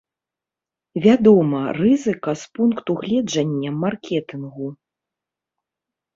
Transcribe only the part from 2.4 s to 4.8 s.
з пункту гледжання маркетынгу.